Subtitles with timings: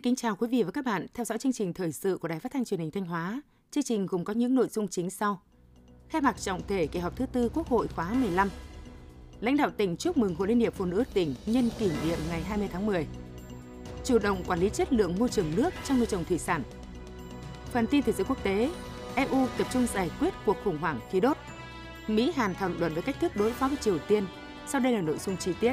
[0.00, 2.28] Xin kính chào quý vị và các bạn theo dõi chương trình thời sự của
[2.28, 3.42] Đài Phát thanh Truyền hình Thanh Hóa.
[3.70, 5.40] Chương trình gồm có những nội dung chính sau.
[6.08, 8.48] Khai mạc trọng thể kỳ họp thứ tư Quốc hội khóa 15.
[9.40, 12.42] Lãnh đạo tỉnh chúc mừng Hội Liên hiệp Phụ nữ tỉnh nhân kỷ niệm ngày
[12.42, 13.06] 20 tháng 10.
[14.04, 16.62] Chủ động quản lý chất lượng môi trường nước trong nuôi trồng thủy sản.
[17.72, 18.70] Phần tin thế giới quốc tế,
[19.14, 21.36] EU tập trung giải quyết cuộc khủng hoảng khí đốt.
[22.08, 24.26] Mỹ Hàn thảo luận về cách thức đối phó với Triều Tiên.
[24.66, 25.72] Sau đây là nội dung chi tiết.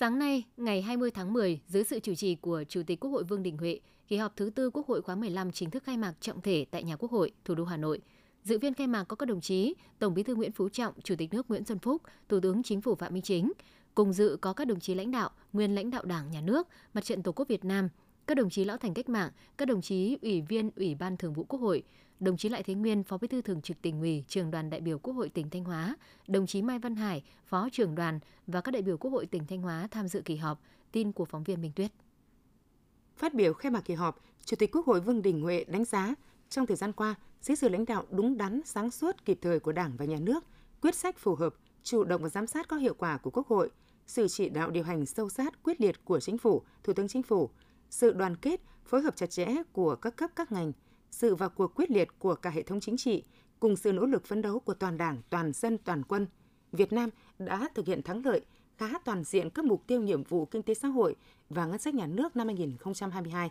[0.00, 3.24] Sáng nay, ngày 20 tháng 10, dưới sự chủ trì của Chủ tịch Quốc hội
[3.24, 6.14] Vương Đình Huệ, kỳ họp thứ tư Quốc hội khóa 15 chính thức khai mạc
[6.20, 8.00] trọng thể tại nhà Quốc hội, thủ đô Hà Nội.
[8.42, 11.14] Dự viên khai mạc có các đồng chí Tổng Bí thư Nguyễn Phú Trọng, Chủ
[11.18, 13.52] tịch nước Nguyễn Xuân Phúc, Thủ tướng Chính phủ Phạm Minh Chính.
[13.94, 17.04] Cùng dự có các đồng chí lãnh đạo, nguyên lãnh đạo Đảng, Nhà nước, Mặt
[17.04, 17.88] trận Tổ quốc Việt Nam,
[18.26, 21.32] các đồng chí lão thành cách mạng, các đồng chí ủy viên Ủy ban Thường
[21.32, 21.82] vụ Quốc hội,
[22.20, 24.80] đồng chí Lại Thế Nguyên, Phó Bí thư Thường trực tỉnh ủy, Trường đoàn đại
[24.80, 25.96] biểu Quốc hội tỉnh Thanh Hóa,
[26.28, 29.46] đồng chí Mai Văn Hải, Phó trưởng đoàn và các đại biểu Quốc hội tỉnh
[29.46, 30.62] Thanh Hóa tham dự kỳ họp.
[30.92, 31.90] Tin của phóng viên Minh Tuyết.
[33.16, 36.14] Phát biểu khai mạc kỳ họp, Chủ tịch Quốc hội Vương Đình Huệ đánh giá
[36.48, 39.72] trong thời gian qua, dưới sự lãnh đạo đúng đắn, sáng suốt, kịp thời của
[39.72, 40.44] Đảng và Nhà nước,
[40.82, 43.70] quyết sách phù hợp, chủ động và giám sát có hiệu quả của Quốc hội,
[44.06, 47.22] sự chỉ đạo điều hành sâu sát, quyết liệt của Chính phủ, Thủ tướng Chính
[47.22, 47.50] phủ,
[47.90, 50.72] sự đoàn kết, phối hợp chặt chẽ của các cấp các ngành,
[51.10, 53.24] sự vào cuộc quyết liệt của cả hệ thống chính trị,
[53.60, 56.26] cùng sự nỗ lực phấn đấu của toàn Đảng, toàn dân, toàn quân,
[56.72, 58.40] Việt Nam đã thực hiện thắng lợi
[58.78, 61.16] khá toàn diện các mục tiêu nhiệm vụ kinh tế xã hội
[61.50, 63.50] và ngân sách nhà nước năm 2022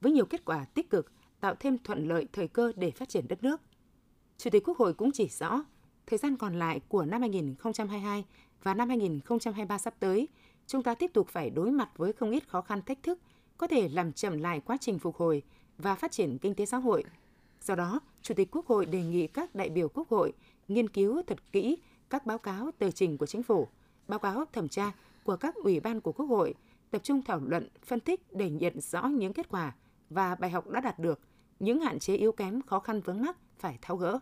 [0.00, 3.28] với nhiều kết quả tích cực, tạo thêm thuận lợi thời cơ để phát triển
[3.28, 3.60] đất nước.
[4.38, 5.64] Chủ tịch Quốc hội cũng chỉ rõ,
[6.06, 8.24] thời gian còn lại của năm 2022
[8.62, 10.28] và năm 2023 sắp tới,
[10.66, 13.18] chúng ta tiếp tục phải đối mặt với không ít khó khăn thách thức,
[13.58, 15.42] có thể làm chậm lại quá trình phục hồi
[15.78, 17.04] và phát triển kinh tế xã hội.
[17.60, 20.32] Do đó, Chủ tịch Quốc hội đề nghị các đại biểu Quốc hội
[20.68, 21.78] nghiên cứu thật kỹ
[22.10, 23.68] các báo cáo tờ trình của chính phủ,
[24.08, 24.92] báo cáo thẩm tra
[25.24, 26.54] của các ủy ban của Quốc hội,
[26.90, 29.74] tập trung thảo luận, phân tích để nhận rõ những kết quả
[30.10, 31.20] và bài học đã đạt được,
[31.60, 34.18] những hạn chế yếu kém, khó khăn vướng mắc phải tháo gỡ.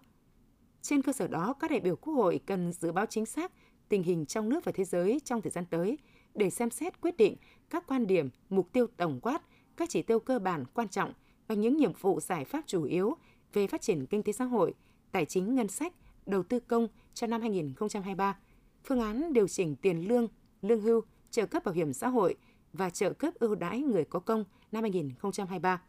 [0.82, 3.52] Trên cơ sở đó, các đại biểu Quốc hội cần dự báo chính xác
[3.88, 5.98] tình hình trong nước và thế giới trong thời gian tới
[6.34, 7.36] để xem xét quyết định
[7.70, 9.42] các quan điểm, mục tiêu tổng quát,
[9.76, 11.12] các chỉ tiêu cơ bản quan trọng
[11.46, 13.16] và những nhiệm vụ giải pháp chủ yếu
[13.52, 14.74] về phát triển kinh tế xã hội,
[15.12, 15.92] tài chính ngân sách,
[16.26, 18.38] đầu tư công cho năm 2023,
[18.84, 20.28] phương án điều chỉnh tiền lương,
[20.62, 21.00] lương hưu,
[21.30, 22.34] trợ cấp bảo hiểm xã hội
[22.72, 25.82] và trợ cấp ưu đãi người có công năm 2023,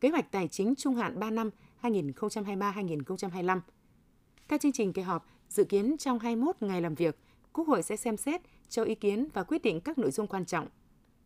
[0.00, 1.50] kế hoạch tài chính trung hạn 3 năm
[1.82, 3.60] 2023-2025.
[4.48, 7.18] Theo chương trình kỳ họp, dự kiến trong 21 ngày làm việc,
[7.52, 10.44] Quốc hội sẽ xem xét, cho ý kiến và quyết định các nội dung quan
[10.44, 10.68] trọng.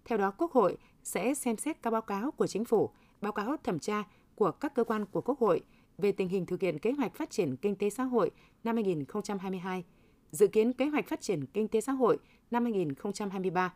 [0.04, 3.56] Theo đó, Quốc hội sẽ xem xét các báo cáo của Chính phủ, báo cáo
[3.64, 4.04] thẩm tra
[4.34, 5.64] của các cơ quan của Quốc hội
[5.98, 8.30] về tình hình thực hiện kế hoạch phát triển kinh tế xã hội
[8.64, 9.84] năm 2022,
[10.30, 12.18] dự kiến kế hoạch phát triển kinh tế xã hội
[12.50, 13.74] năm 2023,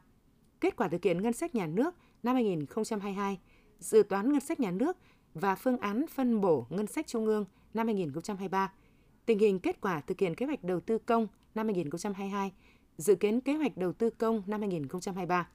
[0.61, 3.39] kết quả thực hiện ngân sách nhà nước năm 2022,
[3.79, 4.97] dự toán ngân sách nhà nước
[5.35, 8.73] và phương án phân bổ ngân sách trung ương năm 2023,
[9.27, 12.53] tình hình kết quả thực hiện kế hoạch đầu tư công năm 2022,
[12.99, 15.49] dự kiến kế hoạch đầu tư công năm 2023.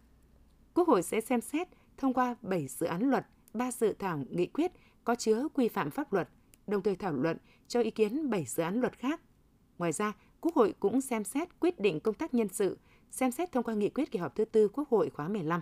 [0.73, 1.67] Quốc hội sẽ xem xét
[1.97, 3.25] thông qua 7 dự án luật,
[3.56, 4.72] 3 dự thảo nghị quyết
[5.04, 6.30] có chứa quy phạm pháp luật,
[6.68, 9.22] đồng thời thảo luận cho ý kiến 7 dự án luật khác.
[9.78, 12.78] Ngoài ra, Quốc hội cũng xem xét quyết định công tác nhân sự,
[13.12, 15.62] xem xét thông qua nghị quyết kỳ họp thứ tư Quốc hội khóa 15.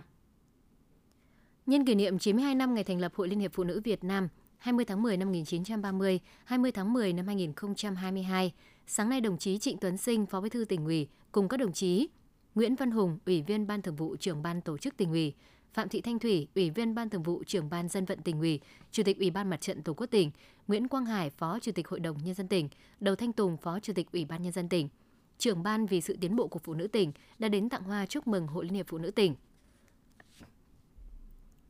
[1.66, 4.28] Nhân kỷ niệm 92 năm ngày thành lập Hội Liên hiệp Phụ nữ Việt Nam
[4.58, 8.52] 20 tháng 10 năm 1930, 20 tháng 10 năm 2022,
[8.86, 11.72] sáng nay đồng chí Trịnh Tuấn Sinh, Phó Bí thư tỉnh ủy cùng các đồng
[11.72, 12.08] chí
[12.54, 15.34] Nguyễn Văn Hùng, Ủy viên Ban Thường vụ Trưởng ban Tổ chức tỉnh ủy,
[15.74, 18.60] Phạm Thị Thanh Thủy, Ủy viên Ban Thường vụ Trưởng ban Dân vận tỉnh ủy,
[18.92, 20.30] Chủ tịch Ủy ban Mặt trận Tổ quốc tỉnh,
[20.68, 22.68] Nguyễn Quang Hải, Phó Chủ tịch Hội đồng nhân dân tỉnh,
[23.00, 24.88] Đầu Thanh Tùng, Phó Chủ tịch Ủy ban nhân dân tỉnh,
[25.38, 28.26] trưởng ban vì sự tiến bộ của phụ nữ tỉnh đã đến tặng hoa chúc
[28.26, 29.34] mừng Hội Liên hiệp Phụ nữ tỉnh.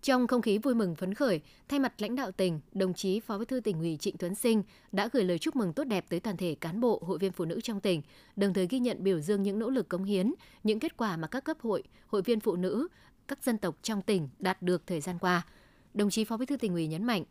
[0.03, 3.39] Trong không khí vui mừng phấn khởi, thay mặt lãnh đạo tỉnh, đồng chí Phó
[3.39, 4.63] Bí thư tỉnh ủy Trịnh Tuấn Sinh
[4.93, 7.45] đã gửi lời chúc mừng tốt đẹp tới toàn thể cán bộ, hội viên phụ
[7.45, 8.03] nữ trong tỉnh,
[8.37, 11.29] đồng thời ghi nhận biểu dương những nỗ lực cống hiến, những kết quả mà
[11.29, 12.89] các cấp hội, hội viên phụ nữ,
[13.29, 15.47] các dân tộc trong tỉnh đạt được thời gian qua.
[15.95, 17.25] Đồng chí Phó Bí thư tỉnh ủy nhấn mạnh,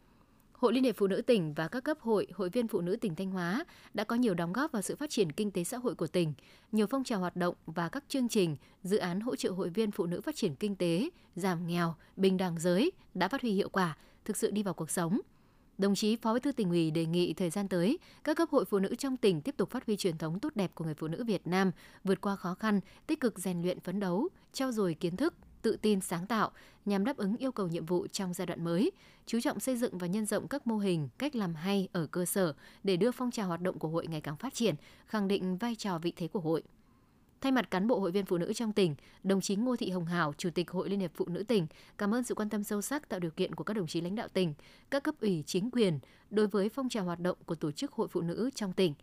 [0.64, 3.16] Hội Liên hiệp Phụ nữ tỉnh và các cấp hội, hội viên phụ nữ tỉnh
[3.16, 5.96] Thanh Hóa đã có nhiều đóng góp vào sự phát triển kinh tế xã hội
[5.96, 6.34] của tỉnh.
[6.72, 9.92] Nhiều phong trào hoạt động và các chương trình, dự án hỗ trợ hội viên
[9.92, 13.70] phụ nữ phát triển kinh tế, giảm nghèo, bình đẳng giới đã phát huy hiệu
[13.70, 15.20] quả, thực sự đi vào cuộc sống.
[15.78, 18.66] Đồng chí Phó Bí thư tỉnh ủy đề nghị thời gian tới, các cấp hội
[18.66, 21.08] phụ nữ trong tỉnh tiếp tục phát huy truyền thống tốt đẹp của người phụ
[21.08, 21.72] nữ Việt Nam,
[22.04, 25.34] vượt qua khó khăn, tích cực rèn luyện phấn đấu, trao dồi kiến thức,
[25.64, 26.52] tự tin sáng tạo
[26.86, 28.92] nhằm đáp ứng yêu cầu nhiệm vụ trong giai đoạn mới,
[29.26, 32.26] chú trọng xây dựng và nhân rộng các mô hình, cách làm hay ở cơ
[32.26, 34.76] sở để đưa phong trào hoạt động của hội ngày càng phát triển,
[35.06, 36.64] khẳng định vai trò vị thế của hội.
[37.42, 40.06] Thay mặt cán bộ hội viên phụ nữ trong tỉnh, đồng chí Ngô Thị Hồng
[40.06, 41.68] Hảo, Chủ tịch Hội Liên hiệp Phụ nữ tỉnh,
[41.98, 44.16] cảm ơn sự quan tâm sâu sắc tạo điều kiện của các đồng chí lãnh
[44.16, 44.54] đạo tỉnh,
[44.92, 46.00] các cấp ủy chính quyền
[46.30, 48.94] đối với phong trào hoạt động của tổ chức hội phụ nữ trong tỉnh.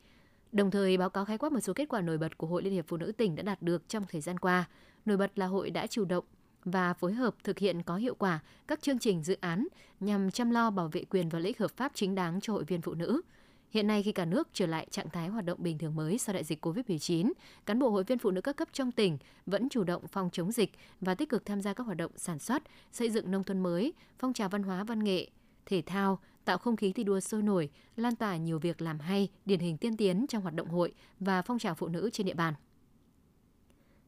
[0.53, 2.73] Đồng thời báo cáo khái quát một số kết quả nổi bật của Hội Liên
[2.73, 4.69] hiệp Phụ nữ tỉnh đã đạt được trong thời gian qua.
[5.05, 6.25] Nổi bật là hội đã chủ động
[6.65, 9.67] và phối hợp thực hiện có hiệu quả các chương trình dự án
[10.01, 12.65] nhằm chăm lo bảo vệ quyền và lợi ích hợp pháp chính đáng cho hội
[12.65, 13.21] viên phụ nữ–
[13.71, 16.33] Hiện nay khi cả nước trở lại trạng thái hoạt động bình thường mới sau
[16.33, 17.33] đại dịch COVID-19,
[17.67, 20.53] cán bộ hội viên phụ nữ các cấp trong tỉnh vẫn chủ động phòng chống
[20.53, 22.63] dịch và tích cực tham gia các hoạt động sản xuất,
[22.93, 25.29] xây dựng nông thôn mới, phong trào văn hóa văn nghệ,
[25.67, 29.29] thể thao, tạo không khí thi đua sôi nổi, lan tỏa nhiều việc làm hay,
[29.45, 32.35] điển hình tiên tiến trong hoạt động hội và phong trào phụ nữ trên địa
[32.35, 32.55] bàn.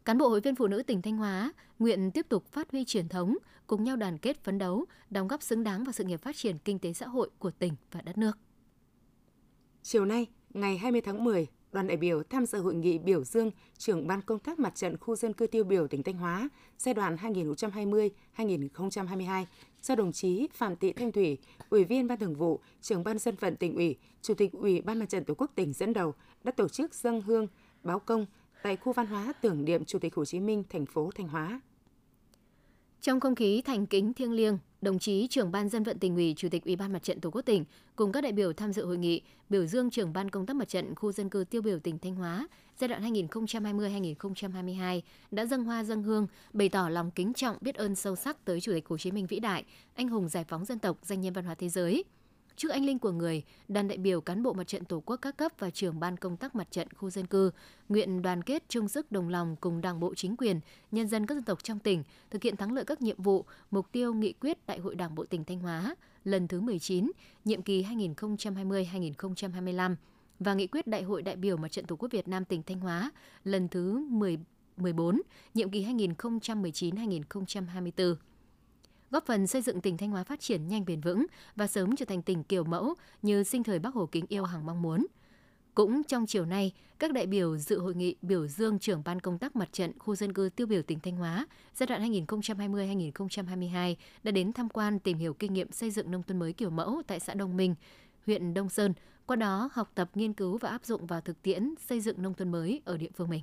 [0.05, 3.09] Cán bộ hội viên phụ nữ tỉnh Thanh Hóa nguyện tiếp tục phát huy truyền
[3.09, 6.37] thống, cùng nhau đoàn kết phấn đấu, đóng góp xứng đáng vào sự nghiệp phát
[6.37, 8.39] triển kinh tế xã hội của tỉnh và đất nước.
[9.83, 13.51] Chiều nay, ngày 20 tháng 10, đoàn đại biểu tham dự hội nghị biểu dương
[13.79, 16.95] trưởng ban công tác mặt trận khu dân cư tiêu biểu tỉnh Thanh Hóa giai
[16.95, 17.17] đoạn
[18.37, 19.45] 2020-2022
[19.83, 21.39] do đồng chí Phạm Thị Thanh Thủy,
[21.71, 24.99] Ủy viên Ban Thường vụ, trưởng ban dân vận tỉnh ủy, Chủ tịch Ủy ban
[24.99, 26.15] Mặt trận Tổ quốc tỉnh dẫn đầu
[26.45, 27.47] đã tổ chức dâng hương
[27.83, 28.27] báo công
[28.63, 31.61] tại khu văn hóa tưởng niệm Chủ tịch Hồ Chí Minh, thành phố Thanh Hóa.
[33.01, 36.35] Trong không khí thành kính thiêng liêng, đồng chí trưởng ban dân vận tỉnh ủy,
[36.37, 37.65] chủ tịch ủy ban mặt trận tổ quốc tỉnh
[37.97, 40.69] cùng các đại biểu tham dự hội nghị biểu dương trưởng ban công tác mặt
[40.69, 42.49] trận khu dân cư tiêu biểu tỉnh Thanh Hóa
[42.79, 45.01] giai đoạn 2020-2022
[45.31, 48.61] đã dâng hoa dâng hương bày tỏ lòng kính trọng biết ơn sâu sắc tới
[48.61, 51.33] chủ tịch Hồ Chí Minh vĩ đại, anh hùng giải phóng dân tộc, danh nhân
[51.33, 52.05] văn hóa thế giới.
[52.57, 55.37] Trước anh linh của người, đoàn đại biểu cán bộ mặt trận Tổ quốc các
[55.37, 57.51] cấp và trưởng ban công tác mặt trận khu dân cư
[57.89, 60.61] nguyện đoàn kết chung sức đồng lòng cùng Đảng bộ chính quyền,
[60.91, 63.87] nhân dân các dân tộc trong tỉnh thực hiện thắng lợi các nhiệm vụ, mục
[63.93, 65.95] tiêu nghị quyết Đại hội Đảng bộ tỉnh Thanh Hóa
[66.25, 67.11] lần thứ 19,
[67.45, 69.95] nhiệm kỳ 2020-2025
[70.39, 72.81] và nghị quyết Đại hội đại biểu Mặt trận Tổ quốc Việt Nam tỉnh Thanh
[72.81, 73.11] Hóa
[73.45, 74.39] lần thứ 10
[74.77, 75.23] 14,
[75.55, 78.15] nhiệm kỳ 2019-2024
[79.13, 81.27] góp phần xây dựng tỉnh Thanh Hóa phát triển nhanh bền vững
[81.57, 84.67] và sớm trở thành tỉnh kiểu mẫu như sinh thời Bác Hồ kính yêu hàng
[84.67, 85.07] mong muốn.
[85.75, 89.39] Cũng trong chiều nay, các đại biểu dự hội nghị biểu dương trưởng ban công
[89.39, 94.31] tác mặt trận khu dân cư tiêu biểu tỉnh Thanh Hóa giai đoạn 2020-2022 đã
[94.31, 97.21] đến tham quan tìm hiểu kinh nghiệm xây dựng nông thôn mới kiểu mẫu tại
[97.21, 97.75] xã Đông Minh,
[98.27, 98.95] huyện Đông Sơn,
[99.27, 102.35] qua đó học tập nghiên cứu và áp dụng vào thực tiễn xây dựng nông
[102.35, 103.43] thôn mới ở địa phương mình.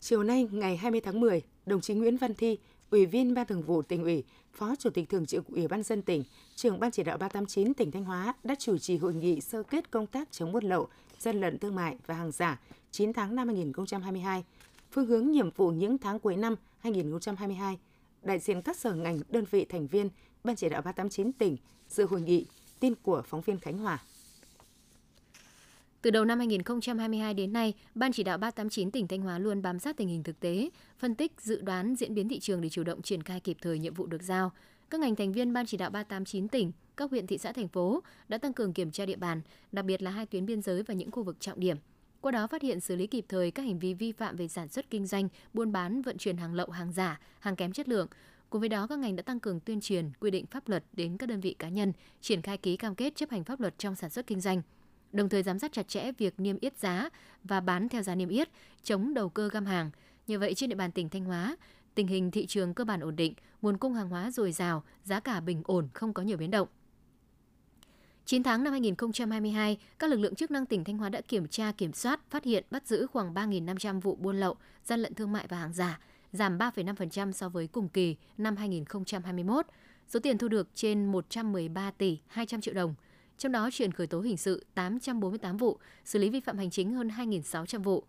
[0.00, 2.58] Chiều nay, ngày 20 tháng 10, đồng chí Nguyễn Văn Thi,
[2.90, 6.02] Ủy viên Ban Thường vụ tỉnh ủy, Phó Chủ tịch Thường trực Ủy ban dân
[6.02, 9.62] tỉnh, trưởng Ban chỉ đạo 389 tỉnh Thanh Hóa đã chủ trì hội nghị sơ
[9.62, 10.88] kết công tác chống buôn lậu,
[11.18, 12.60] gian lận thương mại và hàng giả
[12.90, 14.44] 9 tháng năm 2022,
[14.92, 17.78] phương hướng nhiệm vụ những tháng cuối năm 2022.
[18.22, 20.08] Đại diện các sở ngành, đơn vị thành viên
[20.44, 21.56] Ban chỉ đạo 389 tỉnh
[21.88, 22.46] dự hội nghị,
[22.80, 24.02] tin của phóng viên Khánh Hòa.
[26.02, 29.78] Từ đầu năm 2022 đến nay, Ban chỉ đạo 389 tỉnh Thanh Hóa luôn bám
[29.78, 32.82] sát tình hình thực tế, phân tích, dự đoán diễn biến thị trường để chủ
[32.82, 34.52] động triển khai kịp thời nhiệm vụ được giao.
[34.90, 38.02] Các ngành thành viên Ban chỉ đạo 389 tỉnh, các huyện thị xã thành phố
[38.28, 39.40] đã tăng cường kiểm tra địa bàn,
[39.72, 41.76] đặc biệt là hai tuyến biên giới và những khu vực trọng điểm.
[42.20, 44.68] Qua đó phát hiện xử lý kịp thời các hành vi vi phạm về sản
[44.68, 48.08] xuất kinh doanh, buôn bán, vận chuyển hàng lậu, hàng giả, hàng kém chất lượng.
[48.50, 51.16] Cùng với đó, các ngành đã tăng cường tuyên truyền, quy định pháp luật đến
[51.16, 53.94] các đơn vị cá nhân, triển khai ký cam kết chấp hành pháp luật trong
[53.94, 54.62] sản xuất kinh doanh–
[55.12, 57.08] đồng thời giám sát chặt chẽ việc niêm yết giá
[57.44, 58.48] và bán theo giá niêm yết,
[58.82, 59.90] chống đầu cơ găm hàng.
[60.26, 61.56] Như vậy trên địa bàn tỉnh Thanh Hóa,
[61.94, 65.20] tình hình thị trường cơ bản ổn định, nguồn cung hàng hóa dồi dào, giá
[65.20, 66.68] cả bình ổn, không có nhiều biến động.
[68.24, 71.72] 9 tháng năm 2022, các lực lượng chức năng tỉnh Thanh Hóa đã kiểm tra,
[71.72, 75.46] kiểm soát, phát hiện, bắt giữ khoảng 3.500 vụ buôn lậu, gian lận thương mại
[75.46, 76.00] và hàng giả,
[76.32, 79.66] giảm 3,5% so với cùng kỳ năm 2021.
[80.08, 82.94] Số tiền thu được trên 113 tỷ 200 triệu đồng–
[83.40, 86.92] trong đó chuyển khởi tố hình sự 848 vụ, xử lý vi phạm hành chính
[86.92, 88.04] hơn 2.600 vụ.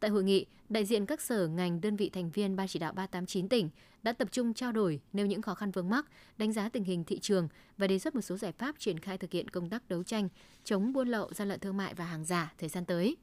[0.00, 2.92] Tại hội nghị, đại diện các sở ngành đơn vị thành viên Ban chỉ đạo
[2.92, 3.68] 389 tỉnh
[4.02, 6.06] đã tập trung trao đổi nêu những khó khăn vướng mắc,
[6.38, 7.48] đánh giá tình hình thị trường
[7.78, 10.28] và đề xuất một số giải pháp triển khai thực hiện công tác đấu tranh
[10.64, 13.16] chống buôn lậu, gian lận thương mại và hàng giả thời gian tới.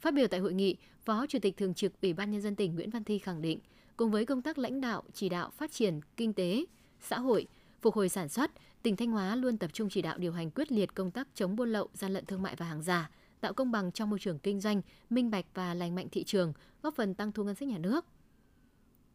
[0.00, 2.74] Phát biểu tại hội nghị, Phó Chủ tịch Thường trực Ủy ban Nhân dân tỉnh
[2.74, 3.58] Nguyễn Văn Thi khẳng định,
[3.96, 6.64] cùng với công tác lãnh đạo, chỉ đạo phát triển kinh tế,
[7.00, 7.46] xã hội,
[7.82, 8.50] phục hồi sản xuất,
[8.84, 11.56] tỉnh Thanh Hóa luôn tập trung chỉ đạo điều hành quyết liệt công tác chống
[11.56, 13.10] buôn lậu, gian lận thương mại và hàng giả,
[13.40, 16.52] tạo công bằng trong môi trường kinh doanh, minh bạch và lành mạnh thị trường,
[16.82, 18.04] góp phần tăng thu ngân sách nhà nước.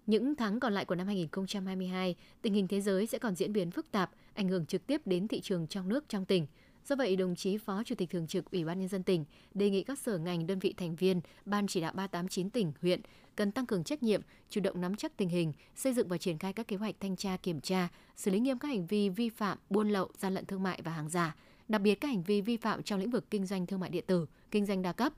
[0.05, 3.71] Những tháng còn lại của năm 2022, tình hình thế giới sẽ còn diễn biến
[3.71, 6.47] phức tạp, ảnh hưởng trực tiếp đến thị trường trong nước trong tỉnh.
[6.87, 9.69] Do vậy, đồng chí Phó Chủ tịch Thường trực Ủy ban Nhân dân tỉnh đề
[9.69, 13.01] nghị các sở ngành đơn vị thành viên Ban chỉ đạo 389 tỉnh, huyện
[13.35, 16.37] cần tăng cường trách nhiệm, chủ động nắm chắc tình hình, xây dựng và triển
[16.37, 19.29] khai các kế hoạch thanh tra kiểm tra, xử lý nghiêm các hành vi vi
[19.29, 21.35] phạm buôn lậu, gian lận thương mại và hàng giả,
[21.67, 24.03] đặc biệt các hành vi vi phạm trong lĩnh vực kinh doanh thương mại điện
[24.07, 25.13] tử, kinh doanh đa cấp.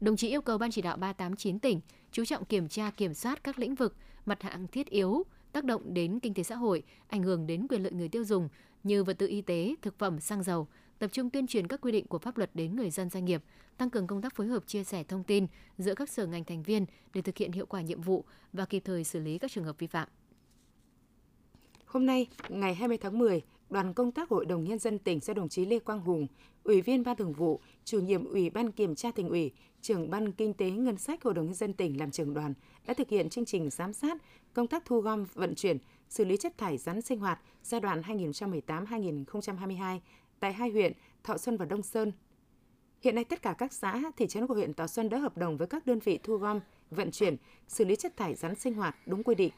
[0.00, 1.80] Đồng chí yêu cầu Ban chỉ đạo 389 tỉnh
[2.12, 3.96] chú trọng kiểm tra kiểm soát các lĩnh vực,
[4.26, 5.22] mặt hàng thiết yếu,
[5.52, 8.48] tác động đến kinh tế xã hội, ảnh hưởng đến quyền lợi người tiêu dùng
[8.84, 10.66] như vật tư y tế, thực phẩm, xăng dầu,
[10.98, 13.42] tập trung tuyên truyền các quy định của pháp luật đến người dân doanh nghiệp,
[13.76, 15.46] tăng cường công tác phối hợp chia sẻ thông tin
[15.78, 18.82] giữa các sở ngành thành viên để thực hiện hiệu quả nhiệm vụ và kịp
[18.84, 20.08] thời xử lý các trường hợp vi phạm.
[21.86, 25.34] Hôm nay, ngày 20 tháng 10, đoàn công tác Hội đồng Nhân dân tỉnh do
[25.34, 26.26] đồng chí Lê Quang Hùng,
[26.64, 30.32] Ủy viên Ban Thường vụ, Chủ nhiệm Ủy ban Kiểm tra tỉnh ủy, trưởng Ban
[30.32, 32.54] Kinh tế Ngân sách Hội đồng Nhân dân tỉnh làm trưởng đoàn
[32.86, 34.22] đã thực hiện chương trình giám sát
[34.52, 35.78] công tác thu gom, vận chuyển,
[36.10, 39.98] xử lý chất thải rắn sinh hoạt giai đoạn 2018-2022
[40.40, 40.92] tại hai huyện
[41.24, 42.12] Thọ Xuân và Đông Sơn.
[43.00, 45.56] Hiện nay tất cả các xã, thị trấn của huyện Thọ Xuân đã hợp đồng
[45.56, 47.36] với các đơn vị thu gom, vận chuyển,
[47.68, 49.52] xử lý chất thải rắn sinh hoạt đúng quy định.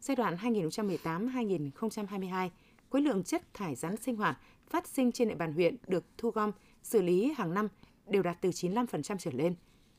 [0.00, 2.48] Giai đoạn 2018-2022,
[2.90, 4.38] khối lượng chất thải rắn sinh hoạt
[4.70, 7.68] phát sinh trên địa bàn huyện được thu gom, xử lý hàng năm
[8.06, 9.54] đều đạt từ 95% trở lên.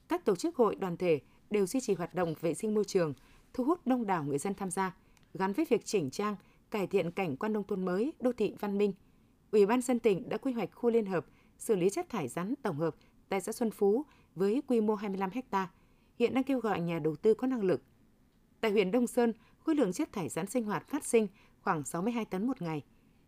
[0.08, 1.20] Các tổ chức hội đoàn thể
[1.50, 3.14] đều duy trì hoạt động vệ sinh môi trường,
[3.54, 4.96] thu hút đông đảo người dân tham gia,
[5.34, 6.36] gắn với việc chỉnh trang,
[6.72, 8.94] cải thiện cảnh quan nông thôn mới, đô thị văn minh.
[9.52, 11.26] Ủy ban dân tỉnh đã quy hoạch khu liên hợp
[11.58, 12.96] xử lý chất thải rắn tổng hợp
[13.30, 15.70] tại xã Xuân Phú với quy mô 25 ha.
[16.20, 17.82] Hiện đang kêu gọi nhà đầu tư có năng lực.
[18.62, 21.28] Tại huyện Đông Sơn, khối lượng chất thải rắn sinh hoạt phát sinh
[21.62, 22.84] khoảng 62 tấn một ngày.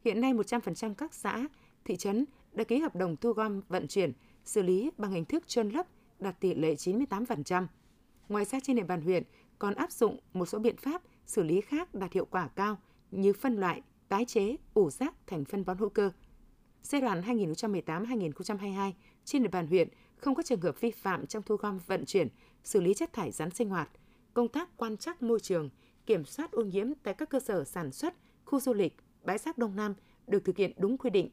[0.06, 1.48] Hiện nay 100% các xã,
[1.86, 5.48] thị trấn đã ký hợp đồng thu gom, vận chuyển, xử lý bằng hình thức
[5.48, 5.88] chôn lấp
[6.20, 7.68] đạt tỷ lệ 98%.
[8.30, 9.24] Ngoài ra trên địa bàn huyện
[9.60, 12.78] còn áp dụng một số biện pháp xử lý khác đạt hiệu quả cao
[13.12, 16.12] như phân loại, tái chế, ủ rác thành phân bón hữu cơ.
[16.84, 18.92] Giai đoạn 2018-2022,
[19.26, 22.28] trên địa bàn huyện không có trường hợp vi phạm trong thu gom vận chuyển,
[22.64, 23.90] xử lý chất thải rắn sinh hoạt,
[24.34, 25.70] công tác quan trắc môi trường,
[26.06, 28.14] kiểm soát ô nhiễm tại các cơ sở sản xuất,
[28.46, 29.94] khu du lịch, bãi rác Đông Nam
[30.28, 31.30] được thực hiện đúng quy định.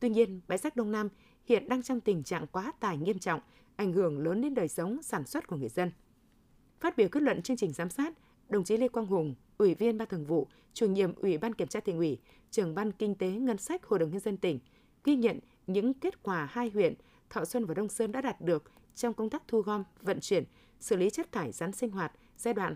[0.00, 1.08] Tuy nhiên, bãi rác Đông Nam
[1.44, 3.40] hiện đang trong tình trạng quá tải nghiêm trọng,
[3.76, 5.90] ảnh hưởng lớn đến đời sống sản xuất của người dân.
[6.80, 8.12] Phát biểu kết luận chương trình giám sát,
[8.48, 11.68] đồng chí Lê Quang Hùng, Ủy viên Ban Thường vụ, Chủ nhiệm Ủy ban Kiểm
[11.68, 12.18] tra tỉnh ủy,
[12.50, 14.58] Trưởng ban Kinh tế Ngân sách Hội đồng nhân dân tỉnh
[15.04, 16.94] ghi nhận những kết quả hai huyện
[17.30, 20.44] Thọ Xuân và Đông Sơn đã đạt được trong công tác thu gom, vận chuyển,
[20.80, 22.74] xử lý chất thải rắn sinh hoạt giai đoạn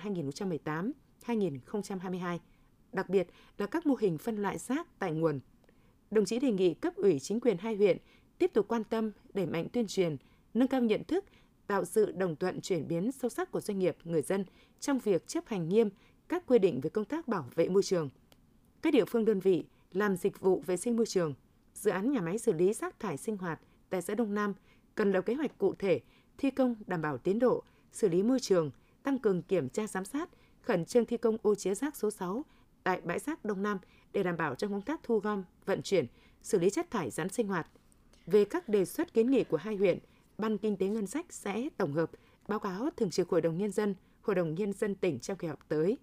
[1.27, 2.39] 2018-2022,
[2.93, 3.27] đặc biệt
[3.59, 5.41] là các mô hình phân loại rác tại nguồn.
[6.11, 7.97] Đồng chí đề nghị cấp ủy chính quyền hai huyện
[8.39, 10.17] tiếp tục quan tâm đẩy mạnh tuyên truyền,
[10.55, 11.25] nâng cao nhận thức,
[11.71, 14.45] tạo sự đồng thuận chuyển biến sâu sắc của doanh nghiệp, người dân
[14.81, 15.91] trong việc chấp hành nghiêm
[16.29, 18.09] các quy định về công tác bảo vệ môi trường.
[18.83, 21.35] Các địa phương đơn vị làm dịch vụ vệ sinh môi trường,
[21.75, 23.61] dự án nhà máy xử lý rác thải sinh hoạt
[23.91, 24.55] tại xã Đông Nam
[24.95, 26.01] cần lập kế hoạch cụ thể,
[26.39, 27.63] thi công đảm bảo tiến độ,
[27.93, 28.71] xử lý môi trường,
[29.03, 30.31] tăng cường kiểm tra giám sát,
[30.63, 32.45] khẩn trương thi công ô chứa rác số 6
[32.83, 33.79] tại bãi rác Đông Nam
[34.13, 36.07] để đảm bảo trong công tác thu gom, vận chuyển,
[36.43, 37.67] xử lý chất thải rắn sinh hoạt.
[38.27, 39.99] Về các đề xuất kiến nghị của hai huyện,
[40.41, 42.11] Ban Kinh tế Ngân sách sẽ tổng hợp
[42.49, 45.49] báo cáo Thường trực Hội đồng Nhân dân, Hội đồng Nhân dân tỉnh trong kỳ
[45.49, 45.99] họp tới.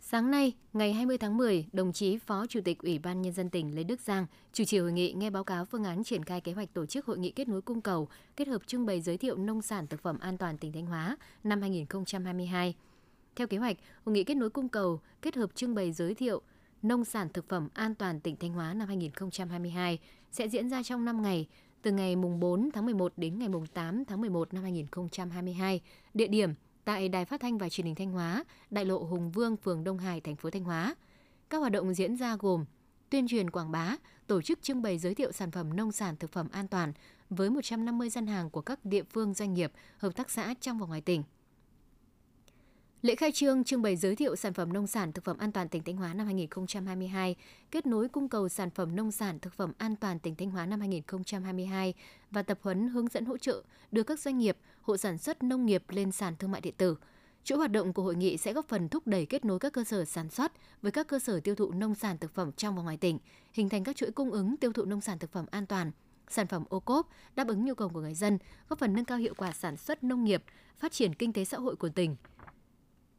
[0.00, 3.50] Sáng nay, ngày 20 tháng 10, đồng chí Phó Chủ tịch Ủy ban Nhân dân
[3.50, 6.40] tỉnh Lê Đức Giang chủ trì hội nghị nghe báo cáo phương án triển khai
[6.40, 9.16] kế hoạch tổ chức hội nghị kết nối cung cầu, kết hợp trưng bày giới
[9.18, 12.74] thiệu nông sản thực phẩm an toàn tỉnh Thanh Hóa năm 2022.
[13.36, 16.42] Theo kế hoạch, hội nghị kết nối cung cầu, kết hợp trưng bày giới thiệu
[16.82, 19.98] nông sản thực phẩm an toàn tỉnh Thanh Hóa năm 2022
[20.30, 21.48] sẽ diễn ra trong 5 ngày,
[21.82, 25.80] từ ngày mùng 4 tháng 11 đến ngày mùng 8 tháng 11 năm 2022.
[26.14, 26.54] Địa điểm
[26.84, 29.98] tại Đài Phát thanh và Truyền hình Thanh Hóa, đại lộ Hùng Vương, phường Đông
[29.98, 30.94] Hải, thành phố Thanh Hóa.
[31.50, 32.64] Các hoạt động diễn ra gồm
[33.10, 36.32] tuyên truyền quảng bá, tổ chức trưng bày giới thiệu sản phẩm nông sản thực
[36.32, 36.92] phẩm an toàn
[37.30, 40.86] với 150 gian hàng của các địa phương doanh nghiệp, hợp tác xã trong và
[40.86, 41.22] ngoài tỉnh.
[43.06, 45.68] Lễ khai trương trưng bày giới thiệu sản phẩm nông sản thực phẩm an toàn
[45.68, 47.36] tỉnh Thanh Hóa năm 2022,
[47.70, 50.66] kết nối cung cầu sản phẩm nông sản thực phẩm an toàn tỉnh Thanh Hóa
[50.66, 51.94] năm 2022
[52.30, 55.66] và tập huấn hướng dẫn hỗ trợ đưa các doanh nghiệp, hộ sản xuất nông
[55.66, 56.96] nghiệp lên sàn thương mại điện tử.
[57.44, 59.84] Chuỗi hoạt động của hội nghị sẽ góp phần thúc đẩy kết nối các cơ
[59.84, 62.82] sở sản xuất với các cơ sở tiêu thụ nông sản thực phẩm trong và
[62.82, 63.18] ngoài tỉnh,
[63.52, 65.90] hình thành các chuỗi cung ứng tiêu thụ nông sản thực phẩm an toàn,
[66.28, 69.18] sản phẩm ô cốp đáp ứng nhu cầu của người dân, góp phần nâng cao
[69.18, 70.42] hiệu quả sản xuất nông nghiệp,
[70.76, 72.16] phát triển kinh tế xã hội của tỉnh.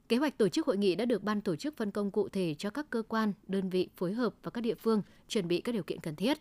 [0.10, 2.54] Kế hoạch tổ chức hội nghị đã được ban tổ chức phân công cụ thể
[2.54, 5.72] cho các cơ quan, đơn vị phối hợp và các địa phương chuẩn bị các
[5.72, 6.38] điều kiện cần thiết.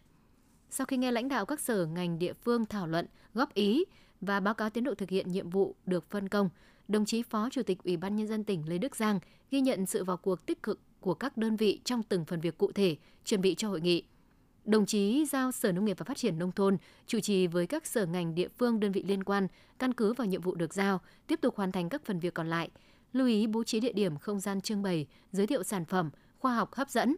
[0.70, 3.84] Sau khi nghe lãnh đạo các sở ngành địa phương thảo luận, góp ý
[4.20, 6.50] và báo cáo tiến độ thực hiện nhiệm vụ được phân công,
[6.88, 9.20] đồng chí Phó Chủ tịch Ủy ban nhân dân tỉnh Lê Đức Giang
[9.50, 12.58] ghi nhận sự vào cuộc tích cực của các đơn vị trong từng phần việc
[12.58, 14.02] cụ thể chuẩn bị cho hội nghị.
[14.64, 17.86] Đồng chí giao Sở Nông nghiệp và Phát triển Nông thôn chủ trì với các
[17.86, 21.00] sở ngành địa phương đơn vị liên quan căn cứ vào nhiệm vụ được giao,
[21.26, 22.70] tiếp tục hoàn thành các phần việc còn lại.
[23.12, 26.54] Lưu ý bố trí địa điểm không gian trưng bày, giới thiệu sản phẩm, khoa
[26.54, 27.16] học hấp dẫn.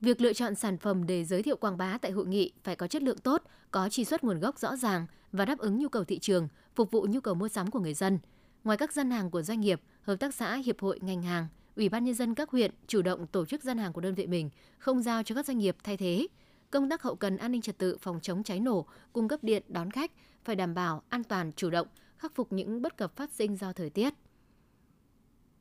[0.00, 2.86] Việc lựa chọn sản phẩm để giới thiệu quảng bá tại hội nghị phải có
[2.86, 6.04] chất lượng tốt, có truy xuất nguồn gốc rõ ràng và đáp ứng nhu cầu
[6.04, 8.18] thị trường, phục vụ nhu cầu mua sắm của người dân.
[8.64, 11.88] Ngoài các gian hàng của doanh nghiệp, hợp tác xã, hiệp hội, ngành hàng, Ủy
[11.88, 14.50] ban nhân dân các huyện chủ động tổ chức gian hàng của đơn vị mình,
[14.78, 16.26] không giao cho các doanh nghiệp thay thế.
[16.70, 19.62] Công tác hậu cần an ninh trật tự phòng chống cháy nổ, cung cấp điện
[19.68, 20.12] đón khách
[20.44, 21.86] phải đảm bảo an toàn chủ động,
[22.22, 24.14] khắc phục những bất cập phát sinh do thời tiết.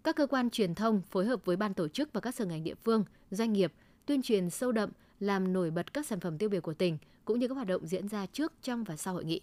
[0.03, 2.63] Các cơ quan truyền thông phối hợp với ban tổ chức và các sở ngành
[2.63, 3.73] địa phương, doanh nghiệp
[4.05, 4.89] tuyên truyền sâu đậm,
[5.19, 7.87] làm nổi bật các sản phẩm tiêu biểu của tỉnh cũng như các hoạt động
[7.87, 9.41] diễn ra trước, trong và sau hội nghị.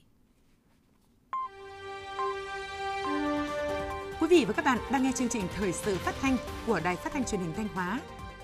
[4.21, 6.97] Quý vị và các bạn đang nghe chương trình thời sự phát thanh của Đài
[6.97, 8.01] Phát thanh Truyền hình Thanh Hóa.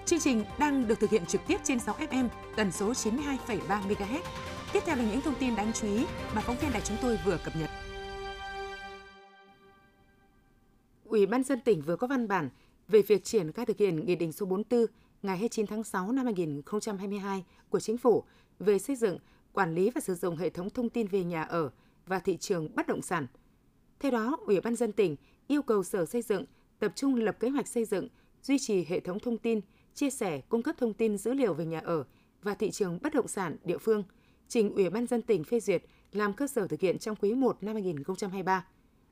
[0.06, 4.20] Chương trình đang được thực hiện trực tiếp trên 6 FM tần số 92,3 MHz.
[4.72, 7.18] Tiếp theo là những thông tin đáng chú ý mà phóng viên đài chúng tôi
[7.24, 7.70] vừa cập nhật.
[11.24, 12.48] Ủy ban dân tỉnh vừa có văn bản
[12.88, 14.86] về việc triển khai thực hiện Nghị định số 44
[15.22, 18.24] ngày 29 tháng 6 năm 2022 của Chính phủ
[18.58, 19.18] về xây dựng,
[19.52, 21.70] quản lý và sử dụng hệ thống thông tin về nhà ở
[22.06, 23.26] và thị trường bất động sản.
[24.00, 25.16] Theo đó, Ủy ban dân tỉnh
[25.46, 26.44] yêu cầu Sở Xây dựng
[26.78, 28.08] tập trung lập kế hoạch xây dựng,
[28.42, 29.60] duy trì hệ thống thông tin,
[29.94, 32.04] chia sẻ, cung cấp thông tin dữ liệu về nhà ở
[32.42, 34.04] và thị trường bất động sản địa phương,
[34.48, 37.62] trình Ủy ban dân tỉnh phê duyệt làm cơ sở thực hiện trong quý 1
[37.62, 38.66] năm 2023.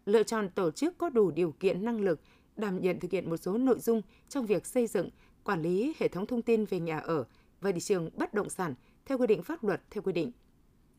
[0.06, 2.20] Lựa chọn tổ chức có đủ điều kiện năng lực
[2.56, 5.10] đảm nhận thực hiện một số nội dung trong việc xây dựng,
[5.44, 7.24] quản lý hệ thống thông tin về nhà ở
[7.60, 8.74] và thị trường bất động sản
[9.06, 10.32] theo quy định pháp luật theo quy định.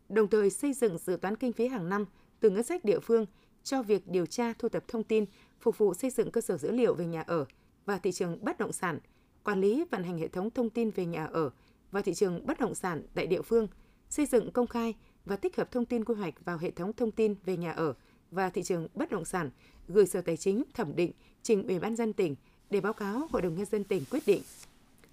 [0.10, 2.06] Đồng thời xây dựng dự toán kinh phí hàng năm
[2.40, 3.26] từ ngân sách địa phương
[3.64, 5.26] cho việc điều tra thu thập thông tin
[5.60, 7.46] phục vụ xây dựng cơ sở dữ liệu về nhà ở
[7.86, 9.00] và thị trường bất động sản,
[9.44, 11.52] quản lý vận hành hệ thống thông tin về nhà ở
[11.92, 13.68] và thị trường bất động sản tại địa phương,
[14.10, 14.96] xây dựng công khai
[15.26, 17.94] và tích hợp thông tin quy hoạch vào hệ thống thông tin về nhà ở
[18.34, 19.50] và thị trường bất động sản,
[19.88, 21.12] gửi Sở Tài chính thẩm định
[21.44, 22.36] trình Ủy ban dân tỉnh
[22.70, 24.42] để báo cáo Hội đồng nhân dân tỉnh quyết định.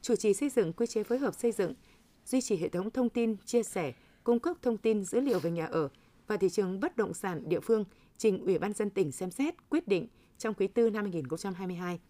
[0.03, 1.75] Chủ trì xây dựng quy chế phối hợp xây dựng,
[2.27, 3.92] duy trì hệ thống thông tin chia sẻ,
[4.25, 5.88] cung cấp thông tin dữ liệu về nhà ở
[6.27, 7.85] và thị trường bất động sản địa phương
[8.18, 12.01] trình Ủy ban dân tỉnh xem xét quyết định trong quý tư năm 2022.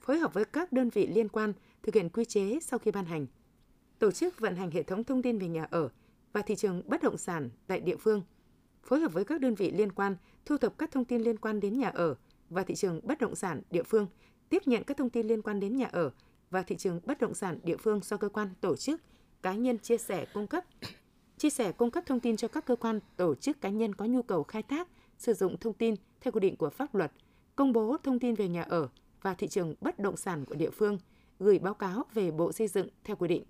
[0.00, 1.52] Phối hợp với các đơn vị liên quan
[1.82, 3.26] thực hiện quy chế sau khi ban hành.
[3.98, 5.88] Tổ chức vận hành hệ thống thông tin về nhà ở
[6.32, 8.22] và thị trường bất động sản tại địa phương.
[8.84, 10.16] Phối hợp với các đơn vị liên quan
[10.46, 12.14] thu thập các thông tin liên quan đến nhà ở
[12.50, 14.06] và thị trường bất động sản địa phương,
[14.48, 16.10] tiếp nhận các thông tin liên quan đến nhà ở
[16.50, 19.00] và thị trường bất động sản địa phương do cơ quan tổ chức,
[19.42, 20.64] cá nhân chia sẻ cung cấp
[21.38, 24.04] chia sẻ cung cấp thông tin cho các cơ quan tổ chức cá nhân có
[24.04, 27.12] nhu cầu khai thác sử dụng thông tin theo quy định của pháp luật,
[27.56, 28.88] công bố thông tin về nhà ở
[29.22, 30.98] và thị trường bất động sản của địa phương,
[31.38, 33.44] gửi báo cáo về Bộ Xây dựng theo quy định.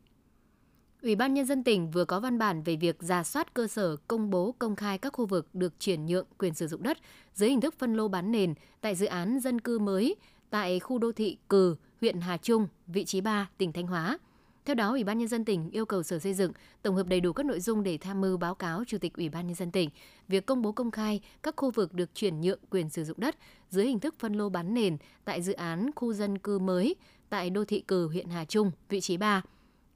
[1.05, 3.97] Ủy ban Nhân dân tỉnh vừa có văn bản về việc giả soát cơ sở
[4.09, 6.99] công bố công khai các khu vực được chuyển nhượng quyền sử dụng đất
[7.35, 10.17] dưới hình thức phân lô bán nền tại dự án dân cư mới
[10.51, 14.19] tại khu đô thị Cừ, huyện Hà Trung, vị trí 3, tỉnh Thanh Hóa–
[14.65, 17.21] theo đó, Ủy ban nhân dân tỉnh yêu cầu Sở Xây dựng tổng hợp đầy
[17.21, 19.71] đủ các nội dung để tham mưu báo cáo Chủ tịch Ủy ban nhân dân
[19.71, 19.91] tỉnh
[20.29, 23.37] việc công bố công khai các khu vực được chuyển nhượng quyền sử dụng đất
[23.71, 26.97] dưới hình thức phân lô bán nền tại dự án khu dân cư mới
[27.29, 29.43] tại đô thị Cừ huyện Hà Trung, vị trí 3.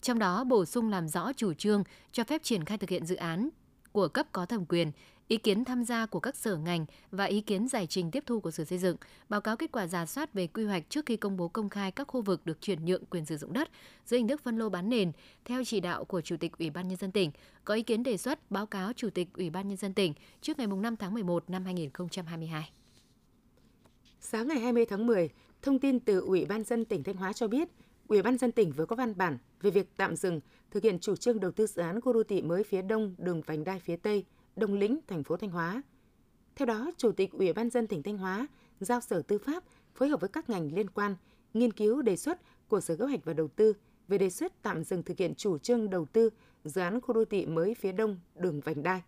[0.03, 3.17] Trong đó bổ sung làm rõ chủ trương cho phép triển khai thực hiện dự
[3.17, 3.49] án
[3.93, 4.93] của cấp có thẩm quyền,
[5.29, 8.41] ý kiến tham gia của các sở ngành và ý kiến giải trình tiếp thu
[8.41, 8.97] của Sở Xây dựng,
[9.29, 11.91] báo cáo kết quả giả soát về quy hoạch trước khi công bố công khai
[11.91, 13.69] các khu vực được chuyển nhượng quyền sử dụng đất
[14.07, 15.13] dưới hình thức phân lô bán nền
[15.45, 17.31] theo chỉ đạo của Chủ tịch Ủy ban nhân dân tỉnh,
[17.65, 20.59] có ý kiến đề xuất báo cáo Chủ tịch Ủy ban nhân dân tỉnh trước
[20.59, 22.71] ngày 5 tháng 11 năm 2022.
[24.21, 25.29] Sáng ngày 20 tháng 10,
[25.63, 27.69] thông tin từ Ủy ban dân tỉnh Thanh Hóa cho biết,
[28.09, 30.41] Ủy ban dân tỉnh vừa có văn bản về việc tạm dừng
[30.71, 33.41] thực hiện chủ trương đầu tư dự án khu đô thị mới phía đông đường
[33.41, 34.25] vành đai phía tây
[34.57, 35.83] Đông Lĩnh, thành phố Thanh Hóa.
[36.57, 38.47] Theo đó, Chủ tịch Ủy ban dân tỉnh Thanh Hóa
[38.81, 41.17] giao Sở Tư pháp phối hợp với các ngành liên quan
[41.55, 43.73] nghiên cứu đề xuất của Sở Kế hoạch và Đầu tư
[44.09, 46.31] về đề xuất tạm dừng thực hiện chủ trương đầu tư
[46.65, 49.03] dự án khu đô thị mới phía đông đường vành đai.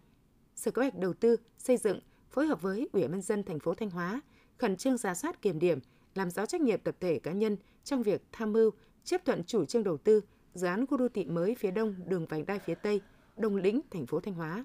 [0.57, 3.75] Sở Kế hoạch Đầu tư xây dựng phối hợp với Ủy ban dân thành phố
[3.75, 4.21] Thanh Hóa
[4.59, 5.79] khẩn trương giả soát kiểm điểm,
[6.15, 8.71] làm rõ trách nhiệm tập thể cá nhân trong việc tham mưu
[9.11, 10.21] chấp thuận chủ trương đầu tư
[10.55, 13.01] dự án khu đô thị mới phía đông đường vành đai phía tây,
[13.37, 14.65] Đông Lĩnh, thành phố Thanh Hóa.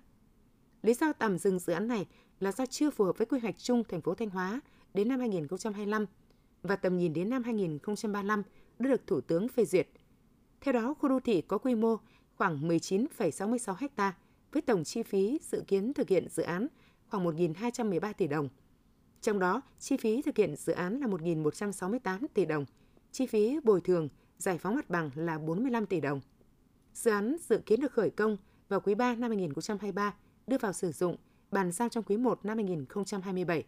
[0.82, 2.08] Lý do tạm dừng dự án này
[2.40, 4.62] là do chưa phù hợp với quy hoạch chung thành phố Thanh Hóa
[4.94, 6.06] đến năm 2025
[6.64, 8.44] và tầm nhìn đến năm 2035
[8.80, 9.88] đã được Thủ tướng phê duyệt.
[10.62, 11.98] Theo đó, khu đô thị có quy mô
[12.36, 14.18] khoảng 19,66 ha
[14.52, 16.68] với tổng chi phí dự kiến thực hiện dự án
[17.08, 18.50] khoảng 1.213 tỷ đồng.
[19.22, 22.66] Trong đó, chi phí thực hiện dự án là 1.168 tỷ đồng,
[23.12, 26.22] chi phí bồi thường, giải phóng mặt bằng là 45 tỷ đồng.
[26.94, 28.38] Dự án dự kiến được khởi công
[28.70, 30.14] vào quý 3 năm 2023,
[30.48, 31.16] đưa vào sử dụng,
[31.52, 33.64] bàn giao trong quý 1 năm 2027.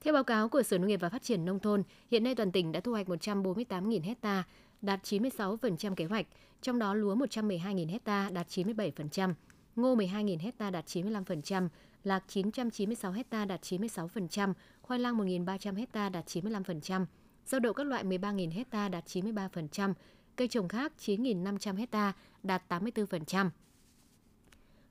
[0.00, 2.52] Theo báo cáo của Sở Nông nghiệp và Phát triển Nông thôn, hiện nay toàn
[2.52, 4.44] tỉnh đã thu hoạch 148.000 hecta,
[4.82, 6.26] đạt 96% kế hoạch,
[6.62, 9.34] trong đó lúa 112.000 hecta đạt 97%,
[9.76, 11.68] ngô 12.000 hecta đạt 95%,
[12.04, 17.04] lạc 996 hecta đạt 96%, khoai lang 1.300 hecta đạt 95%,
[17.46, 19.94] giao đậu các loại 13.000 hecta đạt 93%,
[20.36, 23.50] cây trồng khác 9.500 hecta đạt 84%.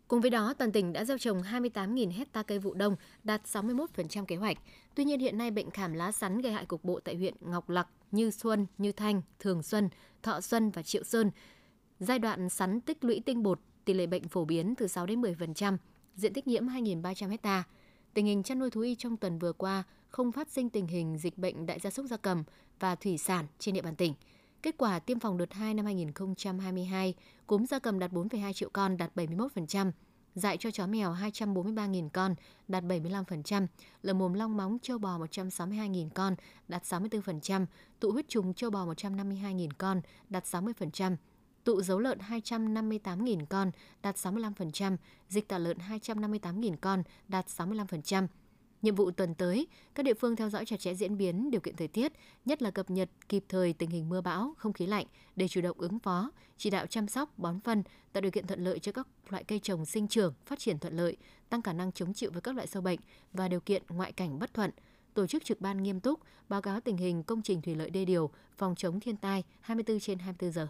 [0.07, 4.25] Cùng với đó, toàn tỉnh đã gieo trồng 28.000 hecta cây vụ đông, đạt 61%
[4.25, 4.57] kế hoạch.
[4.95, 7.69] Tuy nhiên hiện nay bệnh khảm lá sắn gây hại cục bộ tại huyện Ngọc
[7.69, 9.89] Lặc, Như Xuân, Như Thanh, Thường Xuân,
[10.23, 11.31] Thọ Xuân và Triệu Sơn.
[11.99, 15.21] Giai đoạn sắn tích lũy tinh bột, tỷ lệ bệnh phổ biến từ 6 đến
[15.21, 15.77] 10%,
[16.15, 17.63] diện tích nhiễm 2.300 hecta.
[18.13, 21.17] Tình hình chăn nuôi thú y trong tuần vừa qua không phát sinh tình hình
[21.17, 22.43] dịch bệnh đại gia súc gia cầm
[22.79, 24.13] và thủy sản trên địa bàn tỉnh.
[24.61, 27.13] Kết quả tiêm phòng đợt 2 năm 2022,
[27.47, 29.91] cúm gia cầm đạt 4,2 triệu con, đạt 71%,
[30.35, 32.35] dạy cho chó mèo 243.000 con,
[32.67, 33.67] đạt 75%,
[34.01, 36.35] lở mồm long móng châu bò 162.000 con,
[36.67, 37.65] đạt 64%,
[37.99, 41.15] tụ huyết trùng châu bò 152.000 con, đạt 60%,
[41.63, 43.71] tụ dấu lợn 258.000 con,
[44.01, 44.97] đạt 65%,
[45.29, 48.27] dịch tả lợn 258.000 con, đạt 65%.
[48.81, 51.75] Nhiệm vụ tuần tới, các địa phương theo dõi chặt chẽ diễn biến điều kiện
[51.75, 52.11] thời tiết,
[52.45, 55.61] nhất là cập nhật kịp thời tình hình mưa bão, không khí lạnh để chủ
[55.61, 58.91] động ứng phó, chỉ đạo chăm sóc, bón phân, tạo điều kiện thuận lợi cho
[58.91, 61.17] các loại cây trồng sinh trưởng, phát triển thuận lợi,
[61.49, 62.99] tăng khả năng chống chịu với các loại sâu bệnh
[63.33, 64.71] và điều kiện ngoại cảnh bất thuận.
[65.13, 68.05] Tổ chức trực ban nghiêm túc, báo cáo tình hình công trình thủy lợi đê
[68.05, 70.67] điều, phòng chống thiên tai 24 trên 24 giờ.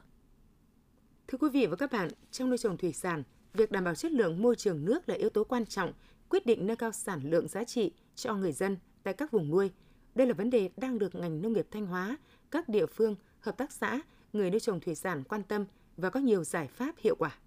[1.28, 4.12] Thưa quý vị và các bạn, trong nuôi trồng thủy sản, việc đảm bảo chất
[4.12, 5.94] lượng môi trường nước là yếu tố quan trọng
[6.30, 9.72] quyết định nâng cao sản lượng giá trị cho người dân tại các vùng nuôi.
[10.16, 12.18] Đây là vấn đề đang được ngành nông nghiệp Thanh Hóa,
[12.52, 14.02] các địa phương, hợp tác xã,
[14.34, 15.66] người nuôi trồng thủy sản quan tâm
[15.98, 17.38] và có nhiều giải pháp hiệu quả.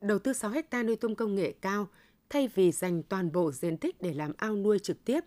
[0.00, 1.88] Đầu tư 6 hecta nuôi tôm công nghệ cao,
[2.30, 5.24] thay vì dành toàn bộ diện tích để làm ao nuôi trực tiếp,